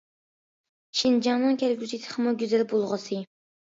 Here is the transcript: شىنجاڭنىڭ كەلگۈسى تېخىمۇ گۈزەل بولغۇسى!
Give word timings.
شىنجاڭنىڭ 1.03 1.61
كەلگۈسى 1.67 2.03
تېخىمۇ 2.03 2.37
گۈزەل 2.43 2.69
بولغۇسى! 2.77 3.27